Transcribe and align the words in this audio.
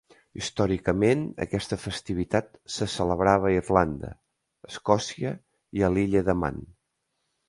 Històricament 0.39 1.19
aquesta 1.43 1.77
festivitat 1.81 2.47
se 2.75 2.87
celebrava 2.93 3.47
a 3.49 3.53
Irlanda, 3.57 4.09
Escòcia 4.71 5.35
i 5.81 5.85
a 5.89 5.91
l'Illa 5.97 6.25
de 6.31 6.37
Man. 6.45 6.59